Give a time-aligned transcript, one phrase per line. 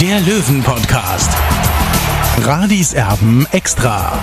[0.00, 1.30] der Löwen-Podcast.
[2.42, 4.22] Radis Erben extra.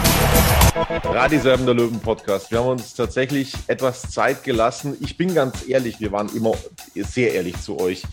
[1.04, 2.52] Radiserben der Löwen Podcast.
[2.52, 4.95] Wir haben uns tatsächlich etwas Zeit gelassen.
[5.00, 6.54] Ich bin ganz ehrlich, wir waren immer
[6.94, 8.04] sehr ehrlich zu euch.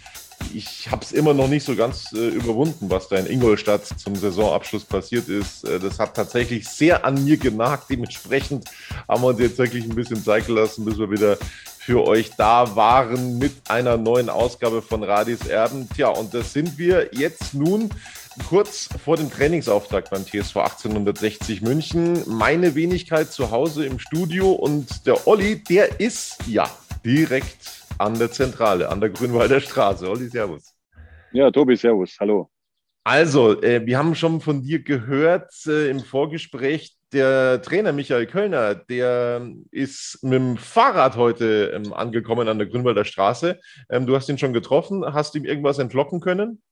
[0.54, 4.16] Ich habe es immer noch nicht so ganz äh, überwunden, was da in Ingolstadt zum
[4.16, 5.65] Saisonabschluss passiert ist.
[5.65, 7.90] Äh, das hat tatsächlich sehr an mir genagt.
[7.90, 8.70] Dementsprechend
[9.06, 11.37] haben wir uns jetzt wirklich ein bisschen Zeit gelassen, bis wir wieder
[11.80, 15.88] für euch da waren mit einer neuen Ausgabe von Radis Erben.
[15.88, 17.88] Tja, und das sind wir jetzt nun
[18.50, 22.22] kurz vor dem Trainingsauftakt beim TSV 1860 München.
[22.26, 26.68] Meine Wenigkeit zu Hause im Studio und der Olli, der ist ja
[27.02, 30.06] direkt an der Zentrale, an der Grünwalder Straße.
[30.06, 30.74] Olli, Servus.
[31.32, 32.50] Ja, Tobi, Servus, hallo.
[33.04, 38.74] Also, äh, wir haben schon von dir gehört äh, im Vorgespräch, der Trainer Michael Kölner,
[38.74, 43.58] der ist mit dem Fahrrad heute ähm, angekommen an der Grünwalder Straße.
[43.88, 45.04] Ähm, du hast ihn schon getroffen.
[45.04, 46.62] Hast du ihm irgendwas entlocken können?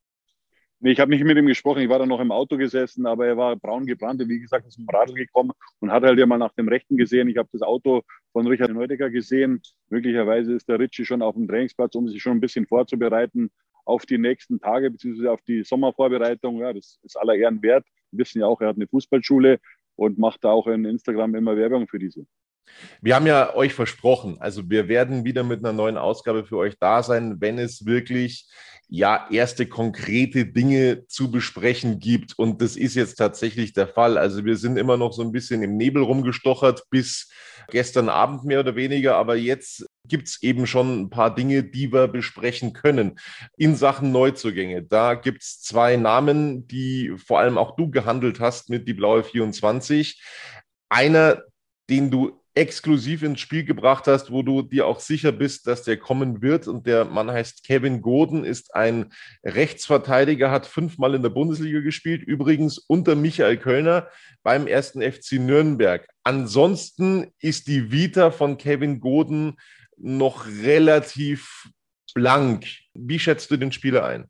[0.81, 3.27] Nee, ich habe nicht mit ihm gesprochen, ich war da noch im Auto gesessen, aber
[3.27, 5.50] er war braun gebrannt, wie gesagt, ist dem Radl gekommen
[5.81, 7.28] und hat halt ja mal nach dem Rechten gesehen.
[7.28, 9.61] Ich habe das Auto von Richard Neudecker gesehen.
[9.89, 13.50] Möglicherweise ist der Ritchie schon auf dem Trainingsplatz, um sich schon ein bisschen vorzubereiten
[13.84, 16.61] auf die nächsten Tage, beziehungsweise auf die Sommervorbereitung.
[16.61, 17.84] Ja, das ist aller Ehren wert.
[18.12, 19.59] Wir wissen ja auch, er hat eine Fußballschule
[19.99, 22.25] und macht da auch in Instagram immer Werbung für diese.
[23.01, 26.77] Wir haben ja euch versprochen, also wir werden wieder mit einer neuen Ausgabe für euch
[26.79, 28.49] da sein, wenn es wirklich
[28.89, 32.39] ja erste konkrete Dinge zu besprechen gibt.
[32.39, 34.17] Und das ist jetzt tatsächlich der Fall.
[34.17, 37.31] Also wir sind immer noch so ein bisschen im Nebel rumgestochert bis
[37.71, 41.93] gestern Abend mehr oder weniger, aber jetzt gibt es eben schon ein paar Dinge, die
[41.93, 43.19] wir besprechen können.
[43.59, 48.71] In Sachen Neuzugänge, da gibt es zwei Namen, die vor allem auch du gehandelt hast
[48.71, 50.19] mit die Blaue 24.
[50.89, 51.43] Einer,
[51.91, 55.97] den du exklusiv ins Spiel gebracht hast, wo du dir auch sicher bist, dass der
[55.97, 56.67] kommen wird.
[56.67, 59.13] Und der Mann heißt Kevin Gordon, ist ein
[59.45, 64.09] Rechtsverteidiger, hat fünfmal in der Bundesliga gespielt, übrigens unter Michael Kölner
[64.43, 66.09] beim ersten FC Nürnberg.
[66.25, 69.57] Ansonsten ist die Vita von Kevin Gordon
[69.97, 71.71] noch relativ
[72.13, 72.67] blank.
[72.93, 74.25] Wie schätzt du den Spieler ein?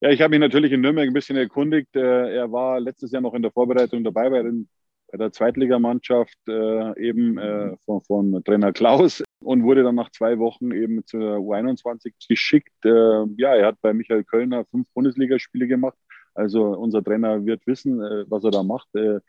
[0.00, 1.94] Ja, ich habe mich natürlich in Nürnberg ein bisschen erkundigt.
[1.94, 4.68] Äh, er war letztes Jahr noch in der Vorbereitung dabei bei den
[5.14, 10.40] bei der Zweitligamannschaft äh, eben äh, von, von, Trainer Klaus und wurde dann nach zwei
[10.40, 12.72] Wochen eben zur U21 geschickt.
[12.84, 15.96] Äh, ja, er hat bei Michael Kölner fünf Bundesligaspiele gemacht.
[16.34, 18.92] Also unser Trainer wird wissen, äh, was er da macht.
[18.96, 19.20] Äh,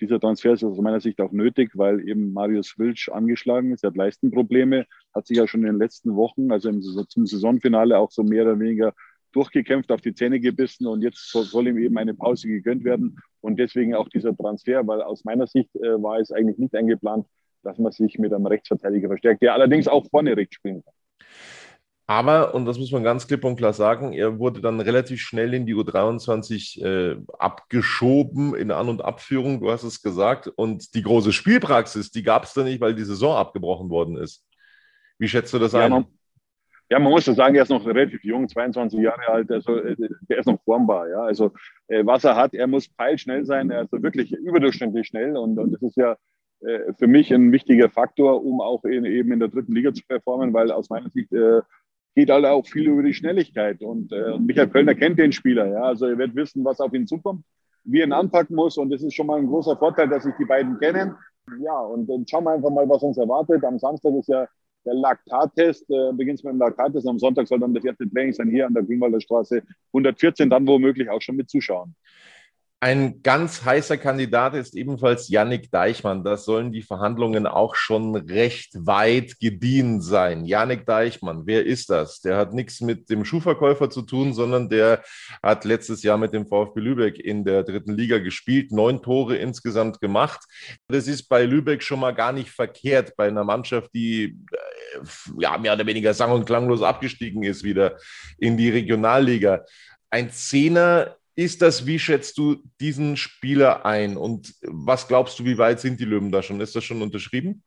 [0.00, 3.84] dieser Transfer ist aus meiner Sicht auch nötig, weil eben Marius Wilsch angeschlagen ist.
[3.84, 7.96] Er hat Leistenprobleme, hat sich ja schon in den letzten Wochen, also im, zum Saisonfinale
[7.96, 8.92] auch so mehr oder weniger
[9.38, 13.58] durchgekämpft, auf die Zähne gebissen und jetzt soll ihm eben eine Pause gegönnt werden und
[13.58, 17.26] deswegen auch dieser Transfer, weil aus meiner Sicht äh, war es eigentlich nicht eingeplant,
[17.62, 20.94] dass man sich mit einem Rechtsverteidiger verstärkt, der allerdings auch vorne rechts spielen kann.
[22.10, 25.52] Aber, und das muss man ganz klipp und klar sagen, er wurde dann relativ schnell
[25.52, 30.48] in die U23 äh, abgeschoben in An- und Abführung, du hast es gesagt.
[30.48, 34.42] Und die große Spielpraxis, die gab es da nicht, weil die Saison abgebrochen worden ist.
[35.18, 35.90] Wie schätzt du das ja, ein?
[35.90, 36.06] Man,
[36.90, 39.96] ja, man muss ja sagen, er ist noch relativ jung, 22 Jahre alt, also äh,
[40.28, 41.08] der ist noch formbar.
[41.08, 41.52] Ja, also
[41.88, 45.72] äh, was er hat, er muss peilschnell sein, er ist wirklich überdurchschnittlich schnell und, und
[45.72, 46.16] das ist ja
[46.60, 50.02] äh, für mich ein wichtiger Faktor, um auch in, eben in der dritten Liga zu
[50.06, 51.60] performen, weil aus meiner Sicht äh,
[52.14, 55.82] geht halt auch viel über die Schnelligkeit und äh, Michael Kölner kennt den Spieler, ja,
[55.82, 57.44] also er wird wissen, was auf ihn zukommt,
[57.84, 60.34] wie er ihn anpacken muss und das ist schon mal ein großer Vorteil, dass sich
[60.38, 61.14] die beiden kennen.
[61.60, 63.64] Ja, und dann schauen wir einfach mal, was uns erwartet.
[63.64, 64.46] Am Samstag ist ja
[64.84, 67.06] der Laktattest, äh, beginnt mit dem Laktattest.
[67.06, 70.66] Am Sonntag soll dann das erste Training sein hier an der Grünwalder Straße 114, dann
[70.66, 71.94] womöglich auch schon mit Zuschauern.
[72.80, 76.22] Ein ganz heißer Kandidat ist ebenfalls Yannick Deichmann.
[76.22, 80.44] Da sollen die Verhandlungen auch schon recht weit gediehen sein.
[80.44, 82.20] Yannick Deichmann, wer ist das?
[82.20, 85.02] Der hat nichts mit dem Schuhverkäufer zu tun, sondern der
[85.42, 90.00] hat letztes Jahr mit dem VfB Lübeck in der dritten Liga gespielt, neun Tore insgesamt
[90.00, 90.44] gemacht.
[90.86, 94.56] Das ist bei Lübeck schon mal gar nicht verkehrt, bei einer Mannschaft, die äh,
[95.38, 97.98] ja mehr oder weniger sang- und klanglos abgestiegen ist wieder
[98.38, 99.64] in die Regionalliga.
[100.10, 105.58] Ein Zehner ist das, wie schätzt du diesen Spieler ein und was glaubst du, wie
[105.58, 106.60] weit sind die Löwen da schon?
[106.60, 107.62] Ist das schon unterschrieben?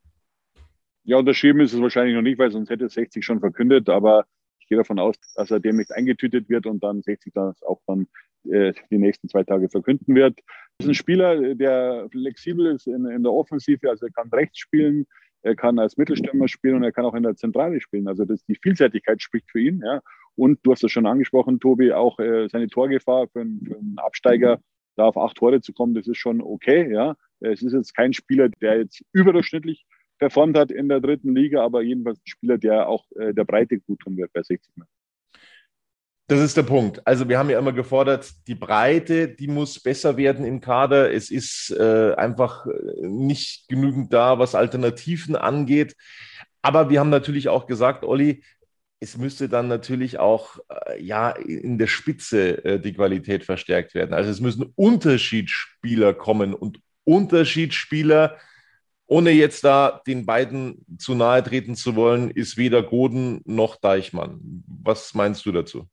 [1.04, 4.26] Ja, unterschrieben ist es wahrscheinlich noch nicht, weil sonst hätte es 60 schon verkündet, aber
[4.60, 8.08] ich gehe davon aus, dass er demnächst eingetütet wird und dann 60 das auch dann
[8.50, 10.38] äh, die nächsten zwei Tage verkünden wird.
[10.78, 14.60] Das ist ein Spieler, der flexibel ist in, in der Offensive, also er kann rechts
[14.60, 15.08] spielen,
[15.44, 18.08] er kann als Mittelstürmer spielen und er kann auch in der Zentrale spielen.
[18.08, 19.82] Also das, die Vielseitigkeit spricht für ihn.
[19.84, 20.02] Ja.
[20.36, 24.60] Und du hast es schon angesprochen, Tobi, auch äh, seine Torgefahr für, für einen Absteiger
[24.96, 26.92] da auf acht Tore zu kommen, das ist schon okay.
[26.92, 27.16] Ja.
[27.40, 29.86] Es ist jetzt kein Spieler, der jetzt überdurchschnittlich
[30.20, 33.80] performt hat in der dritten Liga, aber jedenfalls ein Spieler, der auch äh, der Breite
[33.80, 35.01] gut tun wird bei 60 Metern.
[36.32, 37.06] Das ist der Punkt.
[37.06, 41.12] Also wir haben ja immer gefordert, die Breite, die muss besser werden im Kader.
[41.12, 42.66] Es ist äh, einfach
[43.02, 45.94] nicht genügend da, was Alternativen angeht.
[46.62, 48.46] Aber wir haben natürlich auch gesagt, Olli,
[49.02, 54.14] es müsste dann natürlich auch äh, ja in der Spitze äh, die Qualität verstärkt werden.
[54.14, 58.38] Also es müssen Unterschiedsspieler kommen und Unterschiedsspieler,
[59.06, 64.64] ohne jetzt da den beiden zu nahe treten zu wollen, ist weder Goden noch Deichmann.
[64.66, 65.90] Was meinst du dazu?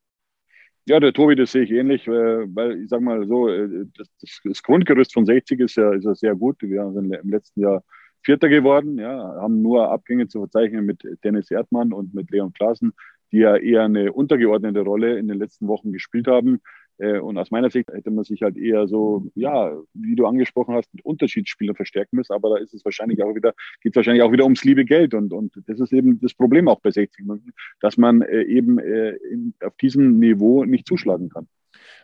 [0.88, 4.08] Ja, der Tobi, das sehe ich ähnlich, äh, weil ich sage mal so, das,
[4.42, 6.56] das, Grundgerüst von 60 ist ja, ist ja sehr gut.
[6.62, 7.84] Wir sind im letzten Jahr
[8.22, 12.94] Vierter geworden, ja, haben nur Abgänge zu verzeichnen mit Dennis Erdmann und mit Leon Klaassen,
[13.32, 16.62] die ja eher eine untergeordnete Rolle in den letzten Wochen gespielt haben.
[16.98, 20.74] Äh, und aus meiner Sicht hätte man sich halt eher so, ja, wie du angesprochen
[20.74, 22.32] hast, mit Unterschiedsspielern verstärken müssen.
[22.32, 25.14] Aber da ist es wahrscheinlich auch wieder, geht es wahrscheinlich auch wieder ums liebe Geld.
[25.14, 28.78] Und, und das ist eben das Problem auch bei 60 Minuten, dass man äh, eben
[28.78, 29.16] äh,
[29.64, 31.48] auf diesem Niveau nicht zuschlagen kann.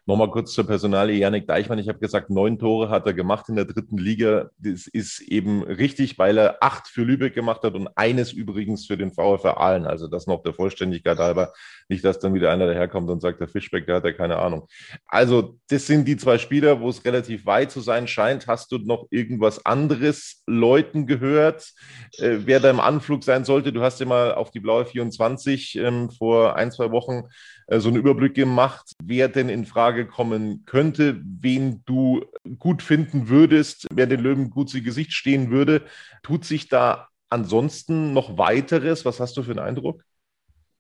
[0.07, 1.79] Nochmal kurz zur Personalie Janik Deichmann.
[1.79, 4.51] Ich habe gesagt, neun Tore hat er gemacht in der dritten Liga.
[4.59, 8.99] Das ist eben richtig, weil er acht für Lübeck gemacht hat und eines übrigens für
[8.99, 9.87] den VfR Aalen.
[9.87, 11.55] Also das noch der Vollständigkeit halber.
[11.89, 14.69] Nicht, dass dann wieder einer daherkommt und sagt, der Fischbeck, der hat ja keine Ahnung.
[15.07, 18.47] Also das sind die zwei Spieler, wo es relativ weit zu sein scheint.
[18.47, 21.73] Hast du noch irgendwas anderes Leuten gehört,
[22.19, 23.73] äh, wer da im Anflug sein sollte?
[23.73, 27.23] Du hast ja mal auf die blaue 24 ähm, vor ein, zwei Wochen
[27.67, 32.25] äh, so einen Überblick gemacht, wer denn in Frage kommen könnte, wen du
[32.59, 35.83] gut finden würdest, wer den Löwen gut zu Gesicht stehen würde.
[36.23, 39.05] Tut sich da ansonsten noch weiteres?
[39.05, 40.03] Was hast du für einen Eindruck?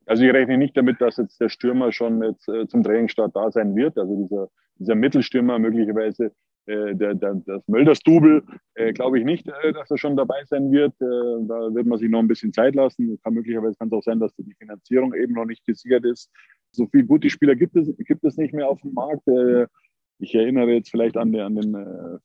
[0.06, 3.50] Also ich rechne nicht damit, dass jetzt der Stürmer schon jetzt äh, zum Trainingsstart da
[3.50, 3.96] sein wird.
[3.96, 6.32] Also dieser, dieser Mittelstürmer möglicherweise
[6.66, 8.42] äh, der, der, das Mölders-Double,
[8.74, 10.92] äh, glaube ich nicht, äh, dass er schon dabei sein wird.
[11.00, 13.18] Äh, da wird man sich noch ein bisschen Zeit lassen.
[13.22, 16.30] Kann möglicherweise kann es auch sein, dass die Finanzierung eben noch nicht gesichert ist
[16.74, 19.26] so viele gute Spieler gibt es, gibt es nicht mehr auf dem Markt.
[19.28, 19.66] Äh,
[20.18, 22.18] ich erinnere jetzt vielleicht an den, an den äh,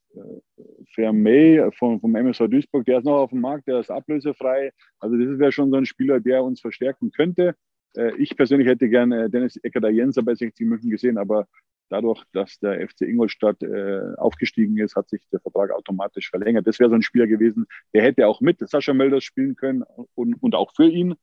[0.94, 4.72] Vermey vom, vom MSV Duisburg, der ist noch auf dem Markt, der ist ablösefrei.
[5.00, 7.56] Also das wäre schon so ein Spieler, der uns verstärken könnte.
[7.96, 11.48] Äh, ich persönlich hätte gerne Dennis Eckert-Jenser bei 60 München gesehen, aber
[11.90, 16.68] dadurch, dass der FC Ingolstadt äh, aufgestiegen ist, hat sich der Vertrag automatisch verlängert.
[16.68, 19.84] Das wäre so ein Spieler gewesen, der hätte auch mit Sascha Mölders spielen können
[20.16, 21.16] und, und auch für ihn.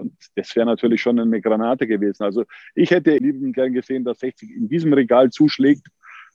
[0.00, 2.22] Und das wäre natürlich schon eine Granate gewesen.
[2.22, 2.44] Also
[2.74, 5.86] ich hätte liebend gern gesehen, dass 60 in diesem Regal zuschlägt.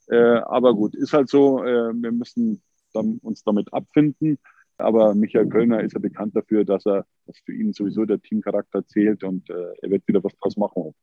[0.07, 1.63] Äh, aber gut, ist halt so.
[1.63, 2.61] Äh, wir müssen
[2.93, 4.37] dann uns damit abfinden.
[4.77, 8.85] Aber Michael Kölner ist ja bekannt dafür, dass er, dass für ihn sowieso der Teamcharakter
[8.85, 10.93] zählt und äh, er wird wieder was draus machen.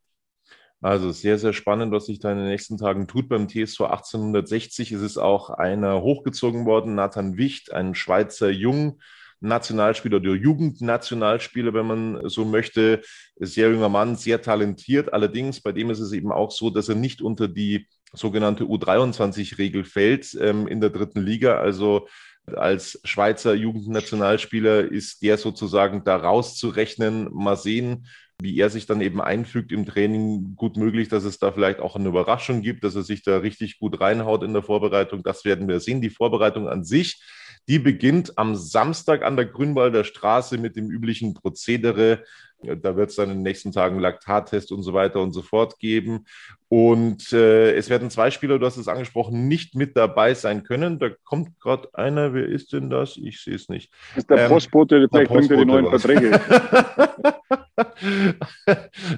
[0.83, 3.29] Also sehr, sehr spannend, was sich da in den nächsten Tagen tut.
[3.29, 9.01] Beim TSV 1860 ist es auch einer hochgezogen worden, Nathan Wicht, ein Schweizer Jung,
[9.43, 13.03] Nationalspieler oder Jugendnationalspieler, wenn man so möchte.
[13.37, 15.13] Sehr junger Mann, sehr talentiert.
[15.13, 19.85] Allerdings, bei dem ist es eben auch so, dass er nicht unter die sogenannte U23-Regel
[19.85, 21.59] fällt ähm, in der dritten Liga.
[21.59, 22.07] Also
[22.47, 27.29] als Schweizer Jugendnationalspieler ist der sozusagen da rauszurechnen.
[27.33, 28.07] Mal sehen,
[28.41, 30.55] wie er sich dann eben einfügt im Training.
[30.57, 33.79] Gut möglich, dass es da vielleicht auch eine Überraschung gibt, dass er sich da richtig
[33.79, 35.23] gut reinhaut in der Vorbereitung.
[35.23, 36.01] Das werden wir sehen.
[36.01, 37.23] Die Vorbereitung an sich
[37.69, 42.25] die beginnt am Samstag an der Grünwalder Straße mit dem üblichen Prozedere.
[42.63, 45.79] Da wird es dann in den nächsten Tagen Laktattest und so weiter und so fort
[45.79, 46.27] geben.
[46.75, 50.99] Und äh, es werden zwei Spieler, du hast es angesprochen, nicht mit dabei sein können.
[50.99, 53.19] Da kommt gerade einer, wer ist denn das?
[53.19, 53.93] Ich sehe es nicht.
[54.15, 56.01] Das ist der ähm, Postbote, der vielleicht bringt er die neuen was.
[56.01, 56.33] Verträge.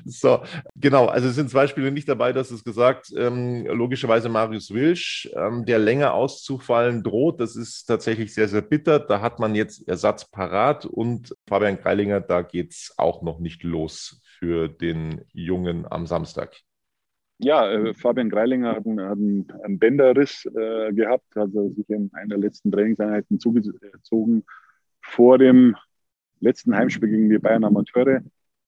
[0.05, 0.43] so,
[0.75, 1.07] genau.
[1.07, 3.13] Also es sind zwei Spieler nicht dabei, das ist gesagt.
[3.17, 7.41] Ähm, logischerweise Marius Wilsch, ähm, der länger auszufallen droht.
[7.41, 8.99] Das ist tatsächlich sehr, sehr bitter.
[8.99, 13.63] Da hat man jetzt Ersatz parat und Fabian Greilinger, da geht es auch noch nicht
[13.63, 16.65] los für den Jungen am Samstag.
[17.39, 22.29] Ja, äh, Fabian Greilinger hat einen, hat einen, Bänderriss äh, gehabt, hat sich in einer
[22.29, 24.45] der letzten Trainingseinheiten zugezogen
[25.01, 25.77] vor dem
[26.41, 28.23] letzten Heimspiel gegen die Bayern Amateure.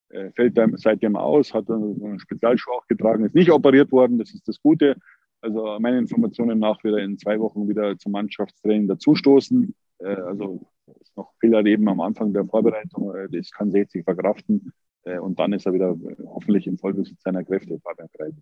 [0.09, 4.35] Äh, fällt dann seitdem aus, hat einen Spezialschuh auch getragen, ist nicht operiert worden, das
[4.35, 4.97] ist das Gute.
[5.41, 9.75] Also meinen Informationen nach wird er in zwei Wochen wieder zum Mannschaftstraining dazustoßen.
[9.99, 10.67] Äh, also
[11.01, 14.73] ist noch Fehler eben am Anfang der Vorbereitung, äh, das kann 60 verkraften.
[15.07, 15.97] Äh, und dann ist er wieder
[16.27, 18.37] hoffentlich im Vollbesitz seiner Kräfte, Fabian Freide.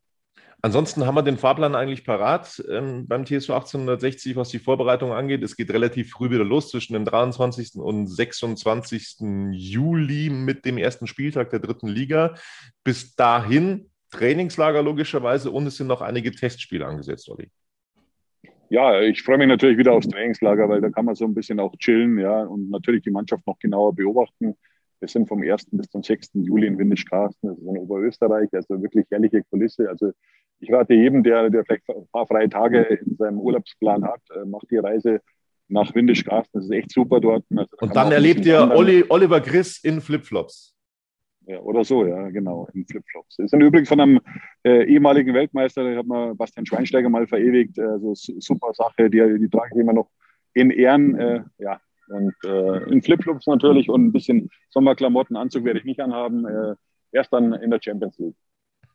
[0.62, 5.42] Ansonsten haben wir den Fahrplan eigentlich parat ähm, beim TSV 1860, was die Vorbereitung angeht.
[5.42, 7.74] Es geht relativ früh wieder los zwischen dem 23.
[7.76, 9.18] und 26.
[9.52, 12.34] Juli mit dem ersten Spieltag der dritten Liga.
[12.82, 17.50] Bis dahin Trainingslager logischerweise und es sind noch einige Testspiele angesetzt, Olli.
[18.70, 21.60] Ja, ich freue mich natürlich wieder aufs Trainingslager, weil da kann man so ein bisschen
[21.60, 24.56] auch chillen, ja, und natürlich die Mannschaft noch genauer beobachten.
[25.00, 25.66] Wir sind vom 1.
[25.72, 26.30] bis zum 6.
[26.34, 29.88] Juli in Windischkarsten, das ist in Oberösterreich, also wirklich herrliche Kulisse.
[29.88, 30.12] Also
[30.60, 34.44] ich rate jedem, der, der vielleicht ein paar freie Tage in seinem Urlaubsplan hat, äh,
[34.44, 35.20] macht die Reise
[35.68, 36.60] nach Windischkarsten.
[36.60, 37.44] Das ist echt super dort.
[37.50, 40.74] Also, da Und dann erlebt ihr Olli, Oliver Chris in Flipflops.
[41.46, 43.36] Ja, oder so, ja, genau, in Flipflops.
[43.36, 44.20] Das ist übrigens von einem
[44.62, 47.78] äh, ehemaligen Weltmeister, der hat mal Bastian Schweinsteiger mal verewigt.
[47.78, 50.08] Also super Sache, die, die trage ich immer noch
[50.54, 51.18] in Ehren.
[51.18, 56.00] Äh, ja, und äh, in Flipflops natürlich und ein bisschen Sommerklamotten, Anzug werde ich nicht
[56.00, 56.46] anhaben.
[56.46, 56.74] Äh,
[57.12, 58.36] erst dann in der Champions League.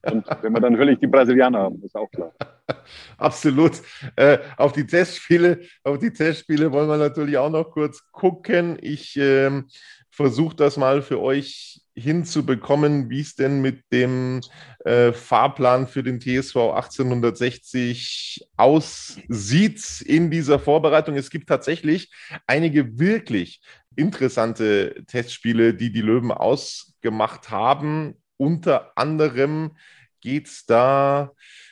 [0.04, 2.34] Und wenn wir dann natürlich die Brasilianer haben, ist auch klar.
[3.18, 3.74] Absolut.
[4.16, 8.78] Äh, auf die Testspiele, auf die Testspiele wollen wir natürlich auch noch kurz gucken.
[8.82, 9.68] Ich ähm,
[10.10, 14.42] versuche das mal für euch hinzubekommen, wie es denn mit dem
[14.86, 21.16] äh, Fahrplan für den TSV 1860 aussieht in dieser Vorbereitung.
[21.16, 22.12] Es gibt tatsächlich
[22.48, 23.62] einige wirklich
[23.96, 29.76] interessante Testspiele, die die Löwen ausgemacht haben unter anderem
[30.22, 31.32] geht es da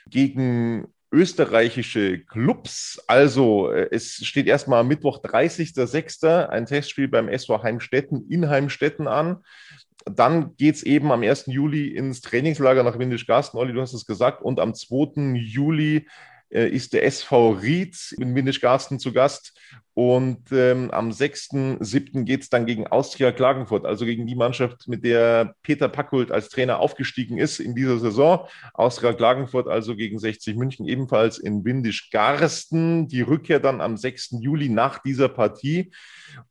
[0.09, 3.01] gegen österreichische Clubs.
[3.07, 6.47] Also äh, es steht erstmal am Mittwoch, 30.06.
[6.47, 9.43] ein Testspiel beim SV Heimstetten in Heimstetten an.
[10.05, 11.45] Dann geht es eben am 1.
[11.47, 13.57] Juli ins Trainingslager nach Windisch-Garsten.
[13.57, 14.41] Olli, du hast es gesagt.
[14.41, 15.35] Und am 2.
[15.35, 16.07] Juli
[16.49, 19.53] ist der SV Ried in Windischgarsten zu Gast.
[19.97, 22.23] Und ähm, am 6.7.
[22.23, 26.49] geht es dann gegen Austria Klagenfurt, also gegen die Mannschaft, mit der Peter Packult als
[26.49, 28.47] Trainer aufgestiegen ist in dieser Saison.
[28.75, 33.07] Austria Klagenfurt also gegen 60 München ebenfalls in Windischgarsten.
[33.07, 34.35] Die Rückkehr dann am 6.
[34.39, 35.91] Juli nach dieser Partie.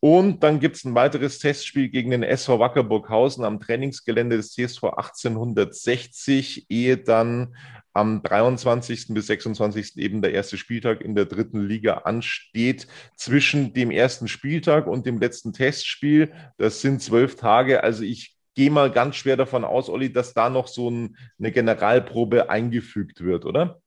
[0.00, 4.82] Und dann gibt es ein weiteres Testspiel gegen den SV Wackerburghausen am Trainingsgelände des CSV
[4.82, 7.54] 1860, ehe dann
[7.96, 9.08] am 23.
[9.08, 9.96] bis 26.
[9.96, 12.86] eben der erste Spieltag in der dritten Liga ansteht.
[13.16, 17.82] Zwischen dem ersten Spieltag und dem letzten Testspiel, das sind zwölf Tage.
[17.82, 21.52] Also ich gehe mal ganz schwer davon aus, Olli, dass da noch so ein, eine
[21.52, 23.80] Generalprobe eingefügt wird, oder?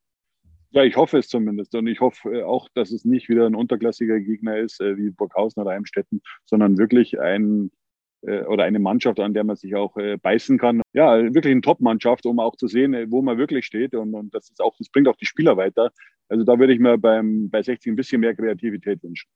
[0.72, 1.74] Ja, ich hoffe es zumindest.
[1.76, 5.10] Und ich hoffe äh, auch, dass es nicht wieder ein unterklassiger Gegner ist, äh, wie
[5.10, 7.72] Burghausen oder Heimstetten, sondern wirklich ein
[8.22, 10.82] oder eine Mannschaft, an der man sich auch äh, beißen kann.
[10.94, 13.96] Ja, wirklich eine Top-Mannschaft, um auch zu sehen, äh, wo man wirklich steht.
[13.96, 15.92] Und, und das ist auch, das bringt auch die Spieler weiter.
[16.28, 19.30] Also da würde ich mir beim, bei 60 ein bisschen mehr Kreativität wünschen.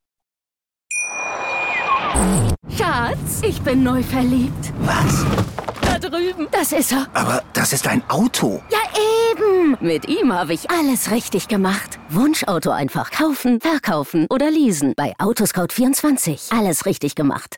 [2.69, 4.73] Schatz, ich bin neu verliebt.
[4.81, 5.25] Was?
[5.81, 6.47] Da drüben.
[6.51, 7.07] Das ist er.
[7.13, 8.61] Aber das ist ein Auto.
[8.69, 8.79] Ja,
[9.31, 9.77] eben.
[9.79, 11.99] Mit ihm habe ich alles richtig gemacht.
[12.09, 14.93] Wunschauto einfach kaufen, verkaufen oder leasen.
[14.95, 16.57] Bei Autoscout24.
[16.57, 17.57] Alles richtig gemacht.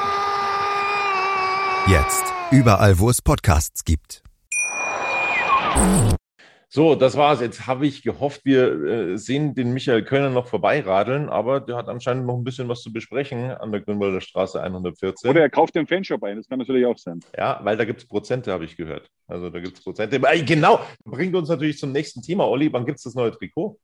[1.87, 2.23] Jetzt.
[2.51, 4.21] Überall, wo es Podcasts gibt.
[6.69, 7.41] So, das war's.
[7.41, 11.89] Jetzt habe ich gehofft, wir äh, sehen den Michael Kölner noch vorbeiradeln, aber der hat
[11.89, 15.29] anscheinend noch ein bisschen was zu besprechen an der Grünwalder Straße 114.
[15.29, 17.19] Oder er kauft den Fanshop ein, das kann natürlich auch sein.
[17.35, 19.09] Ja, weil da gibt es Prozente, habe ich gehört.
[19.27, 20.17] Also da gibt es Prozente.
[20.17, 22.47] Äh, genau, bringt uns natürlich zum nächsten Thema.
[22.47, 23.79] Olli, wann gibt es das neue Trikot?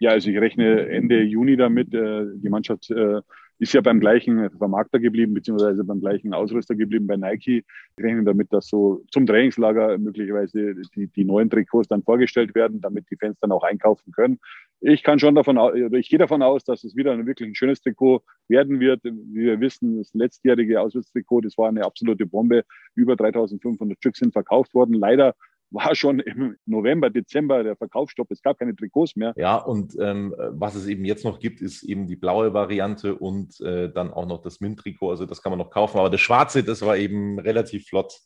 [0.00, 1.94] Ja, also ich rechne Ende Juni damit.
[1.94, 3.20] Äh, die Mannschaft äh,
[3.58, 7.64] ist ja beim gleichen Vermarkter geblieben, beziehungsweise beim gleichen Ausrüster geblieben bei Nike.
[7.96, 12.80] Ich rechne damit, dass so zum Trainingslager möglicherweise die, die neuen Trikots dann vorgestellt werden,
[12.80, 14.38] damit die Fans dann auch einkaufen können.
[14.80, 17.54] Ich kann schon davon aus, ich gehe davon aus, dass es wieder ein wirklich ein
[17.54, 19.02] schönes Trikot werden wird.
[19.04, 22.64] Wie wir wissen, das letztjährige Auswärtstrikot, das war eine absolute Bombe.
[22.94, 24.94] Über 3500 Stück sind verkauft worden.
[24.94, 25.34] Leider
[25.70, 28.30] war schon im November, Dezember der Verkaufsstopp.
[28.30, 29.32] Es gab keine Trikots mehr.
[29.36, 33.60] Ja, und ähm, was es eben jetzt noch gibt, ist eben die blaue Variante und
[33.60, 35.10] äh, dann auch noch das Mint-Trikot.
[35.10, 35.98] Also das kann man noch kaufen.
[35.98, 38.20] Aber das schwarze, das war eben relativ flott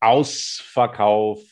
[0.00, 1.46] ausverkauft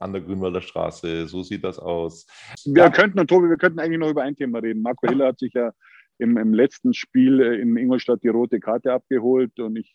[0.00, 1.26] an der Grünwalder Straße.
[1.26, 2.26] So sieht das aus.
[2.64, 2.90] Wir ja.
[2.90, 4.82] könnten, und Tobi, wir könnten eigentlich noch über ein Thema reden.
[4.82, 5.72] Marco Hiller hat sich ja
[6.18, 9.94] im, im letzten Spiel in Ingolstadt die rote Karte abgeholt und ich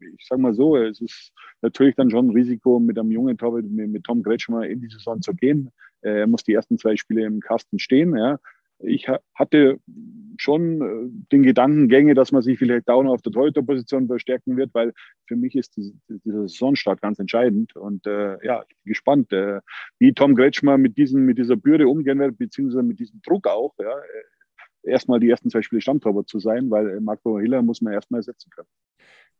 [0.00, 1.32] ich sage mal so, es ist
[1.62, 4.88] natürlich dann schon ein Risiko, mit einem jungen Torwart, mit, mit Tom Kretschmer in die
[4.88, 5.70] Saison zu gehen.
[6.02, 8.16] Äh, er muss die ersten zwei Spiele im Kasten stehen.
[8.16, 8.38] Ja.
[8.80, 9.78] Ich hatte
[10.36, 14.92] schon äh, den Gedankengänge, dass man sich vielleicht down auf der Torhüterposition verstärken wird, weil
[15.26, 17.76] für mich ist die, dieser Saisonstart ganz entscheidend.
[17.76, 19.60] Und äh, ja, ich bin gespannt, äh,
[19.98, 23.74] wie Tom Kretschmer mit, diesen, mit dieser Bürde umgehen wird, beziehungsweise mit diesem Druck auch.
[23.78, 23.96] Ja.
[23.96, 28.20] Äh, erstmal die ersten zwei Spiele Stammtorwart zu sein, weil Marco Hiller muss man erstmal
[28.20, 28.68] ersetzen können.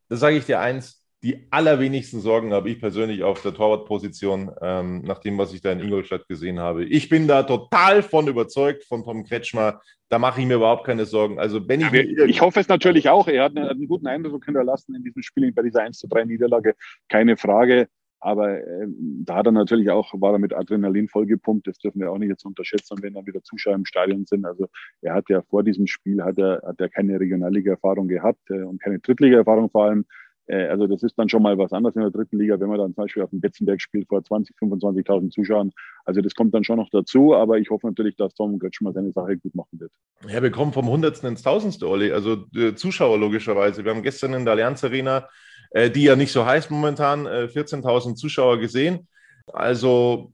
[0.08, 5.00] Da sage ich dir eins, die allerwenigsten Sorgen habe ich persönlich auf der Torwartposition, ähm,
[5.02, 6.84] nach dem, was ich da in Ingolstadt gesehen habe.
[6.84, 9.80] Ich bin da total von überzeugt von Tom Kretschmer.
[10.10, 11.38] Da mache ich mir überhaupt keine Sorgen.
[11.38, 13.26] Also wenn ich, ja, ich hoffe es natürlich auch.
[13.26, 16.26] Er hat einen, einen guten Eindruck hinterlassen in diesem Spiel bei dieser 1 zu 3
[16.26, 16.74] Niederlage.
[17.08, 17.88] Keine Frage.
[18.24, 21.66] Aber äh, da hat er natürlich auch, war er mit Adrenalin vollgepumpt.
[21.66, 24.46] Das dürfen wir auch nicht jetzt unterschätzen, wenn dann wieder Zuschauer im Stadion sind.
[24.46, 24.68] Also
[25.02, 28.80] er hat ja vor diesem Spiel hat er, hat er keine Regionalliga-Erfahrung gehabt äh, und
[28.80, 30.06] keine Drittliga-Erfahrung vor allem.
[30.46, 32.78] Äh, also das ist dann schon mal was anderes in der dritten Liga, wenn man
[32.78, 35.72] dann zum Beispiel auf dem Betzenberg spielt vor 20, 25.000 Zuschauern.
[36.06, 39.12] Also das kommt dann schon noch dazu, aber ich hoffe natürlich, dass Tom Götzschmer seine
[39.12, 39.92] Sache gut machen wird.
[40.28, 42.10] Ja, wir kommen vom Hundertsten ins Tausendste, Olli.
[42.10, 43.84] Also äh, Zuschauer logischerweise.
[43.84, 45.28] Wir haben gestern in der Allianz Arena,
[45.74, 49.06] äh, die ja nicht so heiß momentan, 14.000 Zuschauer gesehen.
[49.52, 50.32] Also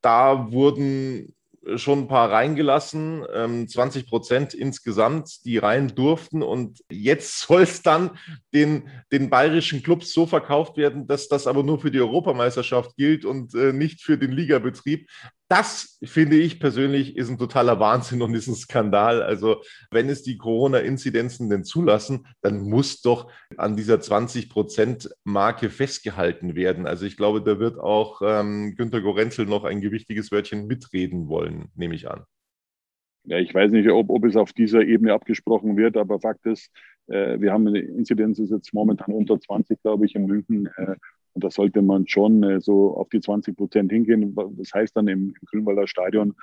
[0.00, 1.34] da wurden
[1.76, 3.22] schon ein paar reingelassen,
[3.68, 6.42] 20 ähm, Prozent insgesamt, die rein durften.
[6.42, 8.18] Und jetzt soll es dann
[8.54, 13.24] den, den bayerischen Clubs so verkauft werden, dass das aber nur für die Europameisterschaft gilt
[13.24, 15.08] und äh, nicht für den Ligabetrieb.
[15.50, 19.20] Das finde ich persönlich ist ein totaler Wahnsinn und ist ein Skandal.
[19.20, 26.86] Also wenn es die Corona-Inzidenzen denn zulassen, dann muss doch an dieser 20-Prozent-Marke festgehalten werden.
[26.86, 31.66] Also ich glaube, da wird auch ähm, Günter Gorenzel noch ein gewichtiges Wörtchen mitreden wollen,
[31.74, 32.22] nehme ich an.
[33.24, 36.70] Ja, ich weiß nicht, ob, ob es auf dieser Ebene abgesprochen wird, aber Fakt ist,
[37.08, 40.68] äh, wir haben eine Inzidenz ist jetzt momentan unter 20, glaube ich, in München.
[40.76, 40.94] Äh,
[41.32, 44.34] und da sollte man schon äh, so auf die 20 Prozent hingehen.
[44.56, 46.34] Das heißt dann im, Grünwalder Stadion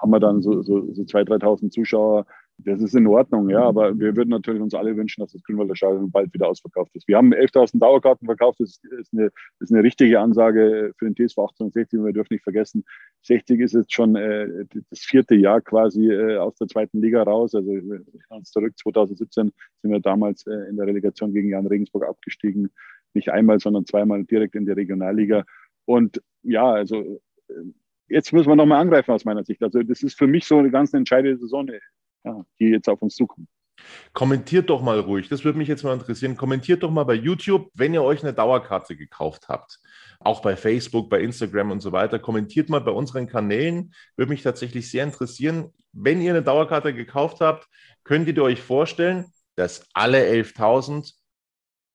[0.00, 2.26] haben wir dann so, so, so 2.000, 3.000 Zuschauer.
[2.58, 5.76] Das ist in Ordnung, ja, aber wir würden natürlich uns alle wünschen, dass das Grünwalder
[5.76, 7.06] Stadion bald wieder ausverkauft ist.
[7.06, 8.60] Wir haben 11.000 Dauerkarten verkauft.
[8.60, 9.30] Das ist, eine,
[9.60, 12.02] ist eine richtige Ansage für den TSV 1860.
[12.02, 12.84] Wir dürfen nicht vergessen,
[13.22, 14.48] 60 ist jetzt schon äh,
[14.90, 17.54] das vierte Jahr quasi äh, aus der zweiten Liga raus.
[17.54, 18.72] Also wir gehen uns zurück.
[18.78, 22.70] 2017 sind wir damals äh, in der Relegation gegen Jan Regensburg abgestiegen
[23.16, 25.44] nicht einmal, sondern zweimal direkt in der Regionalliga.
[25.84, 27.54] Und ja, also äh,
[28.08, 29.62] jetzt müssen wir nochmal angreifen aus meiner Sicht.
[29.62, 31.68] Also das ist für mich so eine ganz entscheidende Saison,
[32.24, 33.48] ja, die jetzt auf uns zukommt.
[34.14, 36.36] Kommentiert doch mal ruhig, das würde mich jetzt mal interessieren.
[36.36, 39.80] Kommentiert doch mal bei YouTube, wenn ihr euch eine Dauerkarte gekauft habt.
[40.20, 42.18] Auch bei Facebook, bei Instagram und so weiter.
[42.18, 43.92] Kommentiert mal bei unseren Kanälen.
[44.16, 45.72] Würde mich tatsächlich sehr interessieren.
[45.92, 47.68] Wenn ihr eine Dauerkarte gekauft habt,
[48.02, 49.26] könnt ihr euch vorstellen,
[49.56, 51.12] dass alle 11.000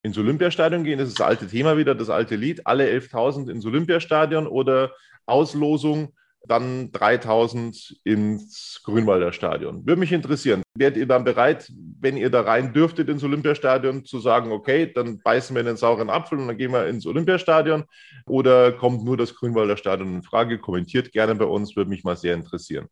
[0.03, 0.99] ins Olympiastadion gehen?
[0.99, 2.65] Das ist das alte Thema wieder, das alte Lied.
[2.65, 4.91] Alle 11.000 ins Olympiastadion oder
[5.25, 6.13] Auslosung
[6.47, 9.85] dann 3000 ins Grünwalder Stadion.
[9.85, 10.63] Würde mich interessieren.
[10.75, 15.21] Wärt ihr dann bereit, wenn ihr da rein dürftet ins Olympiastadion, zu sagen, okay, dann
[15.21, 17.83] beißen wir in den sauren Apfel und dann gehen wir ins Olympiastadion?
[18.25, 20.57] Oder kommt nur das Grünwalder Stadion in Frage?
[20.57, 22.87] Kommentiert gerne bei uns, würde mich mal sehr interessieren.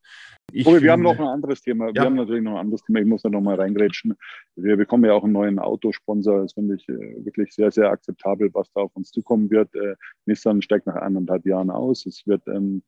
[0.51, 1.87] Ich okay, wir haben noch ein anderes Thema.
[1.87, 1.93] Ja.
[1.93, 2.99] Wir haben natürlich noch ein anderes Thema.
[2.99, 4.15] Ich muss da noch mal reingrätschen.
[4.55, 6.41] Wir bekommen ja auch einen neuen Autosponsor.
[6.41, 9.73] Das finde ich äh, wirklich sehr, sehr akzeptabel, was da auf uns zukommen wird.
[9.75, 12.05] Äh, Nissan steigt nach eineinhalb Jahren aus.
[12.05, 12.83] Es wird ähm,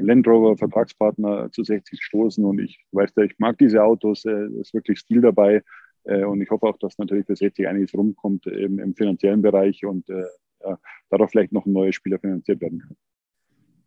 [0.00, 4.48] Land Rover Vertragspartner zu 60 stoßen und ich weiß ja, ich mag diese Autos, äh,
[4.60, 5.62] ist wirklich Stil dabei
[6.04, 9.84] äh, und ich hoffe auch, dass natürlich für 60 einiges rumkommt im, im finanziellen Bereich
[9.84, 10.24] und äh,
[10.64, 10.78] ja,
[11.10, 12.96] darauf vielleicht noch ein neuer Spieler finanziert werden kann.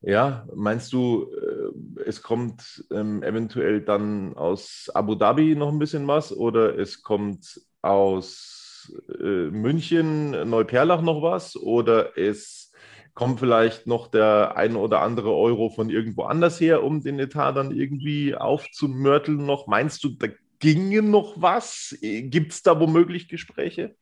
[0.02, 6.08] Ja, meinst du, äh, es kommt ähm, eventuell dann aus Abu Dhabi noch ein bisschen
[6.08, 12.69] was oder es kommt aus äh, München, Neuperlach noch was oder es
[13.20, 17.52] kommt vielleicht noch der ein oder andere Euro von irgendwo anders her, um den Etat
[17.52, 19.68] dann irgendwie aufzumörteln noch?
[19.68, 20.28] Meinst du, da
[20.60, 21.98] ginge noch was?
[22.02, 23.94] Gibt es da womöglich Gespräche?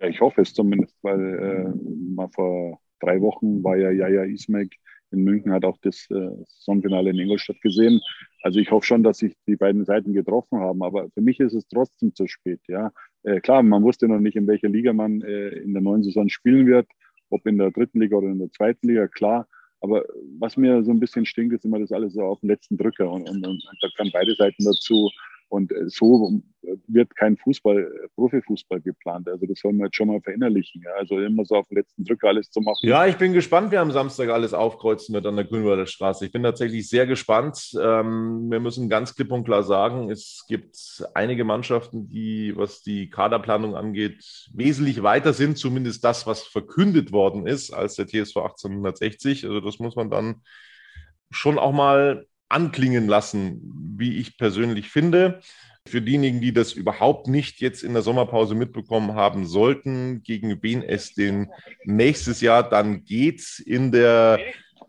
[0.00, 4.74] Ja, ich hoffe es zumindest, weil äh, mal vor drei Wochen war ja Jaja Ismek
[5.12, 8.00] in München, hat auch das äh, Saisonfinale in Ingolstadt gesehen.
[8.42, 11.54] Also ich hoffe schon, dass sich die beiden Seiten getroffen haben, aber für mich ist
[11.54, 12.60] es trotzdem zu spät.
[12.66, 12.90] Ja,
[13.22, 16.28] äh, klar, man wusste noch nicht, in welcher Liga man äh, in der neuen Saison
[16.28, 16.88] spielen wird
[17.30, 19.46] ob in der dritten Liga oder in der zweiten Liga, klar.
[19.80, 20.04] Aber
[20.38, 23.10] was mir so ein bisschen stinkt, ist immer das alles so auf den letzten Drücker
[23.10, 25.10] und, und, und da kann beide Seiten dazu.
[25.48, 26.42] Und äh, so
[26.88, 29.28] wird kein Fußball, äh, Profifußball geplant.
[29.28, 30.82] Also das sollen wir jetzt schon mal verinnerlichen.
[30.84, 30.92] Ja?
[30.98, 32.86] Also immer so auf den letzten Drücker alles zu machen.
[32.86, 36.26] Ja, ich bin gespannt, wer am Samstag alles aufkreuzen wird an der Grünwalder Straße.
[36.26, 37.70] Ich bin tatsächlich sehr gespannt.
[37.80, 40.76] Ähm, wir müssen ganz klipp und klar sagen, es gibt
[41.14, 47.46] einige Mannschaften, die, was die Kaderplanung angeht, wesentlich weiter sind, zumindest das, was verkündet worden
[47.46, 49.44] ist, als der TSV 1860.
[49.44, 50.42] Also das muss man dann
[51.30, 53.60] schon auch mal anklingen lassen,
[53.96, 55.40] wie ich persönlich finde.
[55.86, 60.82] Für diejenigen, die das überhaupt nicht jetzt in der Sommerpause mitbekommen haben sollten, gegen wen
[60.82, 61.48] es denn
[61.84, 64.40] nächstes Jahr dann geht in der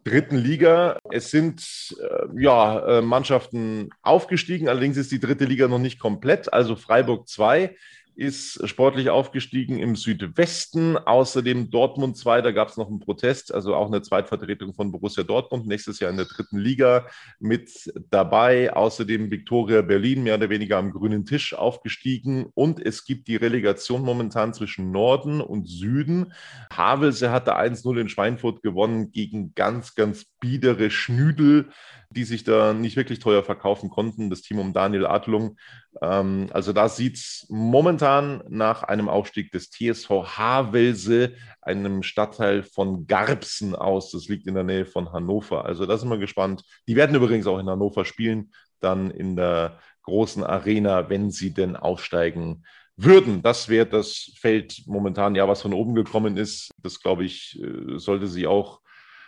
[0.03, 0.99] dritten Liga.
[1.11, 6.51] Es sind äh, ja, äh, Mannschaften aufgestiegen, allerdings ist die dritte Liga noch nicht komplett,
[6.51, 7.75] also Freiburg 2
[8.17, 10.97] ist sportlich aufgestiegen im Südwesten.
[10.97, 15.23] Außerdem Dortmund 2, da gab es noch einen Protest, also auch eine Zweitvertretung von Borussia
[15.23, 17.07] Dortmund, nächstes Jahr in der dritten Liga
[17.39, 18.73] mit dabei.
[18.73, 22.47] Außerdem Viktoria Berlin, mehr oder weniger am grünen Tisch aufgestiegen.
[22.55, 26.33] Und es gibt die Relegation momentan zwischen Norden und Süden.
[26.73, 31.69] Havelse hatte 1-0 in Schweinfurt gewonnen gegen ganz, ganz biedere Schnüdel
[32.09, 35.57] die sich da nicht wirklich teuer verkaufen konnten, das Team um Daniel Adlung.
[36.01, 43.07] Ähm, also da sieht es momentan nach einem Aufstieg des TSV Havelse, einem Stadtteil von
[43.07, 44.11] Garbsen aus.
[44.11, 45.65] Das liegt in der Nähe von Hannover.
[45.65, 46.63] Also da sind wir gespannt.
[46.87, 51.75] Die werden übrigens auch in Hannover spielen, dann in der großen Arena, wenn sie denn
[51.75, 52.63] aufsteigen
[52.95, 53.41] würden.
[53.41, 56.71] Das wäre das Feld momentan, ja, was von oben gekommen ist.
[56.81, 58.81] Das, glaube ich, äh, sollte sie auch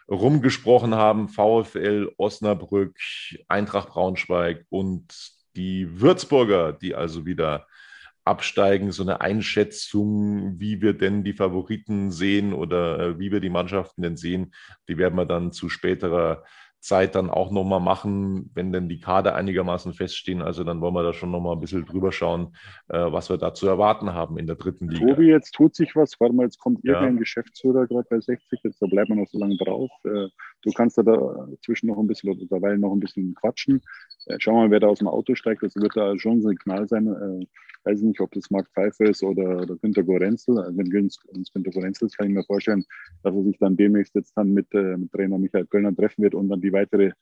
[0.10, 2.98] rumgesprochen haben, VfL Osnabrück,
[3.48, 5.14] Eintracht Braunschweig und
[5.56, 7.68] die Würzburger, die also wieder
[8.26, 13.50] absteigen, so eine Einschätzung, wie wir denn die Favoriten sehen oder äh, wie wir die
[13.50, 14.54] Mannschaften denn sehen,
[14.88, 16.44] die werden wir dann zu späterer
[16.80, 20.42] Zeit dann auch nochmal machen, wenn denn die Kader einigermaßen feststehen.
[20.42, 22.56] Also dann wollen wir da schon nochmal ein bisschen drüber schauen,
[22.88, 25.08] äh, was wir da zu erwarten haben in der dritten Liga.
[25.08, 26.20] Tobi, jetzt tut sich was.
[26.20, 27.20] Warte mal, jetzt kommt irgendein ja.
[27.20, 29.90] Geschäftsführer gerade bei 60, jetzt da bleibt man noch so lange drauf.
[30.06, 30.30] Äh,
[30.62, 33.82] du kannst da dazwischen noch ein bisschen oder derweil noch ein bisschen quatschen.
[34.28, 35.64] Äh, schauen wir mal, wer da aus dem Auto steigt.
[35.64, 37.46] Das wird da schon ein Signal sein.
[37.90, 40.60] Weiß nicht, ob das Marc Pfeiffer ist oder, oder Günter Gorenzel.
[40.60, 42.86] Also wenn Günter Gorenzel ist, kann ich mir vorstellen,
[43.24, 46.36] dass er sich dann demnächst jetzt dann mit, äh, mit Trainer Michael Kölner treffen wird
[46.36, 47.14] und dann die weitere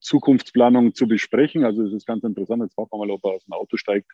[0.00, 1.64] Zukunftsplanung zu besprechen.
[1.64, 2.62] Also es ist ganz interessant.
[2.62, 4.10] Jetzt warten wir mal, ob er aus dem Auto steigt.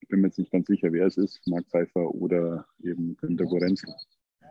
[0.00, 3.44] Ich bin mir jetzt nicht ganz sicher, wer es ist, Marc Pfeiffer oder eben Günter
[3.44, 3.94] Gorenzel.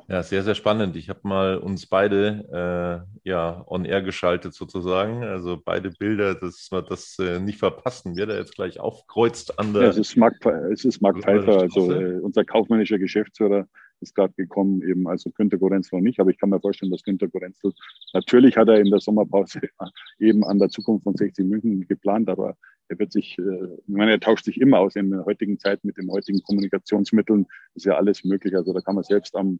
[0.08, 0.96] Ja, sehr, sehr spannend.
[0.96, 5.24] Ich habe mal uns beide äh, ja on air geschaltet sozusagen.
[5.24, 8.16] Also beide Bilder, dass wir das äh, nicht verpassen.
[8.16, 9.84] Wer da jetzt gleich aufkreuzt an der.
[9.84, 13.68] Ja, es ist Mark, es ist Mark Pfeiffer, also äh, unser kaufmännischer Geschäftsführer
[14.04, 17.04] ist gerade gekommen, eben also Günter Gorenzel noch nicht, aber ich kann mir vorstellen, dass
[17.04, 17.72] Günter Gorenzel,
[18.14, 19.62] natürlich hat er in der Sommerpause
[20.20, 22.58] eben an der Zukunft von 60 München geplant, aber
[22.90, 25.84] er wird sich, äh, ich meine, er tauscht sich immer aus in der heutigen Zeit
[25.84, 28.56] mit den heutigen Kommunikationsmitteln, ist ja alles möglich.
[28.56, 29.60] Also da kann man selbst am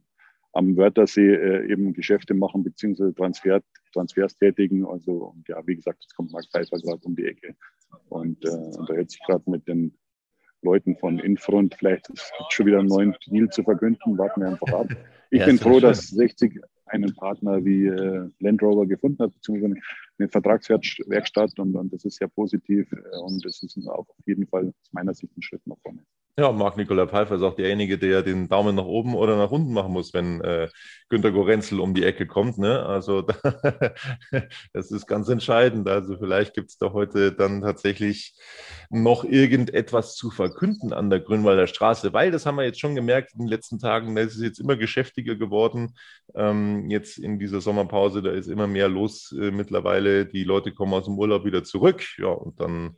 [0.54, 3.60] am Wörthersee äh, eben Geschäfte machen beziehungsweise Transfer,
[3.92, 4.86] Transfers tätigen.
[4.86, 7.54] Also und ja, wie gesagt, jetzt kommt Mark Pfeiffer gerade um die Ecke
[8.08, 9.96] und äh, unterhält sich gerade mit den
[10.62, 11.74] Leuten von Infront.
[11.74, 14.16] Vielleicht ist schon wieder einen neuen Deal zu verkünden.
[14.18, 14.88] Warten wir einfach ab.
[15.30, 19.74] Ich ja, bin froh, dass 60 einen Partner wie äh, Land Rover gefunden hat, beziehungsweise
[20.18, 24.46] eine Vertragswerkstatt und, und das ist sehr positiv äh, und das ist auch auf jeden
[24.46, 26.04] Fall aus meiner Sicht ein Schritt nach vorne.
[26.36, 29.72] Ja, Marc Nikola Pfeiffer ist auch derjenige, der den Daumen nach oben oder nach unten
[29.72, 30.68] machen muss, wenn äh,
[31.08, 32.58] Günter Gorenzel um die Ecke kommt.
[32.58, 32.84] Ne?
[32.84, 33.22] Also
[34.72, 35.88] das ist ganz entscheidend.
[35.88, 38.34] Also vielleicht gibt es da heute dann tatsächlich
[38.90, 43.32] noch irgendetwas zu verkünden an der Grünwalder Straße, weil das haben wir jetzt schon gemerkt
[43.34, 45.94] in den letzten Tagen, das ist jetzt immer geschäftiger geworden.
[46.34, 50.26] Ähm, jetzt in dieser Sommerpause, da ist immer mehr los äh, mittlerweile.
[50.26, 52.04] Die Leute kommen aus dem Urlaub wieder zurück.
[52.18, 52.96] Ja, und dann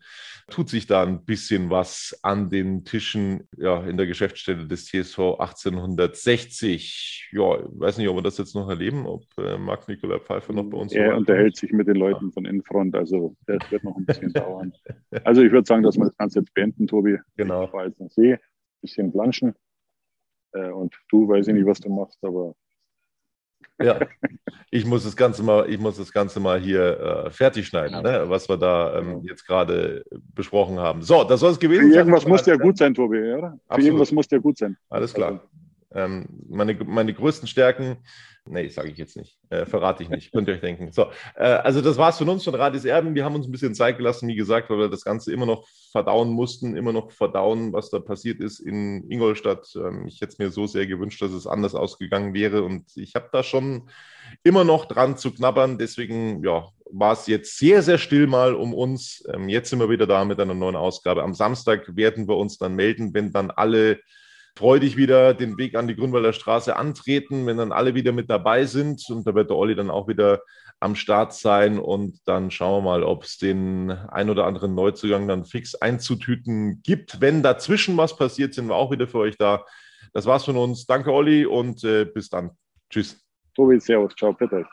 [0.49, 3.26] tut sich da ein bisschen was an den Tischen
[3.57, 7.31] ja, in der Geschäftsstelle des TSV 1860.
[7.33, 10.53] Ja, ich weiß nicht, ob wir das jetzt noch erleben, ob äh, Marc Nikola Pfeiffer
[10.53, 10.99] noch bei uns ist.
[10.99, 14.73] Er unterhält sich mit den Leuten von Infront, also das wird noch ein bisschen dauern.
[15.25, 17.19] Also ich würde sagen, dass wir das Ganze jetzt beenden, Tobi.
[17.37, 17.65] Genau.
[17.65, 18.41] Ich fahre jetzt See, ein
[18.81, 19.55] bisschen planschen.
[20.53, 22.55] Äh, und du, weiß ich nicht, was du machst, aber
[23.83, 23.99] ja,
[24.71, 28.25] ich muss das Ganze mal, ich muss das Ganze mal hier äh, fertig schneiden, ne?
[28.27, 31.03] was wir da ähm, jetzt gerade besprochen haben.
[31.03, 31.99] So, das soll es gewesen sein.
[31.99, 33.59] Irgendwas muss ja gut sein, Tobi, oder?
[33.71, 34.77] Für irgendwas muss ja gut sein.
[34.89, 35.41] Alles klar.
[35.93, 37.99] Ähm, meine, meine größten Stärken
[38.49, 39.39] Nee, sage ich jetzt nicht.
[39.51, 40.33] Äh, verrate ich nicht.
[40.33, 40.93] Könnt ihr euch denken.
[40.93, 43.15] So, äh, also das war's von uns von Radis Erben.
[43.15, 45.67] Wir haben uns ein bisschen Zeit gelassen, wie gesagt, weil wir das Ganze immer noch
[45.91, 49.67] verdauen mussten, immer noch verdauen, was da passiert ist in Ingolstadt.
[49.77, 52.63] Ähm, ich hätte es mir so sehr gewünscht, dass es anders ausgegangen wäre.
[52.63, 53.91] Und ich habe da schon
[54.45, 55.79] immer noch dran zu knabbern.
[55.79, 59.25] Deswegen, ja, war es jetzt sehr, sehr still mal um uns.
[59.33, 61.23] Ähm, jetzt sind wir wieder da mit einer neuen Ausgabe.
[61.23, 63.99] Am Samstag werden wir uns dann melden, wenn dann alle
[64.57, 68.65] freudig wieder den Weg an die Grünwalder Straße antreten, wenn dann alle wieder mit dabei
[68.65, 69.05] sind.
[69.11, 70.41] Und da wird der Olli dann auch wieder
[70.81, 71.79] am Start sein.
[71.79, 76.81] Und dann schauen wir mal, ob es den ein oder anderen Neuzugang dann fix einzutüten
[76.83, 77.21] gibt.
[77.21, 79.65] Wenn dazwischen was passiert, sind wir auch wieder für euch da.
[80.13, 80.87] Das war's von uns.
[80.87, 82.51] Danke, Olli, und äh, bis dann.
[82.91, 83.21] Tschüss.
[83.55, 84.65] Tobi, Servus, ciao, bitte.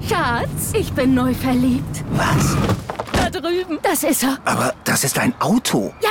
[0.00, 2.04] Schatz, ich bin neu verliebt.
[2.12, 2.56] Was?
[3.12, 3.78] Da drüben.
[3.82, 4.38] Das ist er.
[4.44, 5.92] Aber das ist ein Auto.
[6.00, 6.10] Ja,